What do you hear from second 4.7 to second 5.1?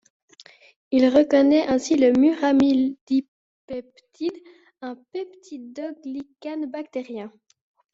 un